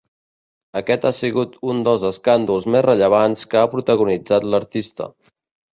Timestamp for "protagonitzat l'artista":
3.77-5.15